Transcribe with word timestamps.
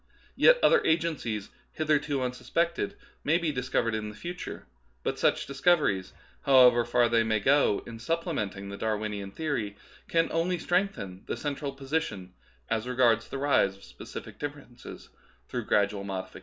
Yet 0.35 0.57
other 0.63 0.83
agencies, 0.83 1.51
hitherto 1.73 2.23
unsuspected, 2.23 2.95
may 3.23 3.37
be 3.37 3.51
dis 3.51 3.69
covered 3.69 3.93
in 3.93 4.09
the 4.09 4.15
future; 4.15 4.65
but 5.03 5.19
such 5.19 5.45
discoveries, 5.45 6.11
how 6.41 6.65
ever 6.65 6.83
far 6.85 7.07
they 7.07 7.21
may 7.21 7.39
go 7.39 7.83
in 7.85 7.99
supplementing 7.99 8.69
the 8.69 8.77
Dar 8.77 8.97
winian 8.97 9.31
theory, 9.31 9.77
can 10.07 10.31
only 10.31 10.57
strengthen 10.57 11.21
the 11.27 11.37
central 11.37 11.71
position 11.71 12.33
as 12.67 12.87
regards 12.87 13.27
the 13.27 13.37
rise 13.37 13.77
of 13.77 13.83
specific 13.83 14.39
differences 14.39 15.09
through 15.47 15.65
gradual 15.65 16.03
modifications. 16.03 16.39